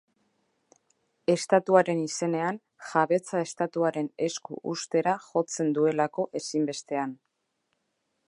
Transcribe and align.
Estatuaren 1.33 1.99
izenean; 2.05 2.55
jabetza 2.93 3.43
Estatuaren 3.49 4.09
esku 4.29 4.59
uztera 4.73 5.15
jotzen 5.27 5.71
duelako 5.79 6.25
ezinbestean. 6.43 7.17